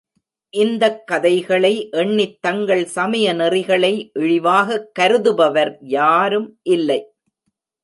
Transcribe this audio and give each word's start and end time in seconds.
இந்தக் 0.53 1.07
கதைகளை 1.07 1.89
எண்ணித் 1.91 2.41
தங்கள் 2.41 2.85
சமய 2.85 3.33
நெறிகளை 3.33 4.09
இழிவாகக் 4.13 4.91
கருதுபவர் 4.99 5.77
யாரும் 5.79 6.59
இல்லை. 6.63 7.13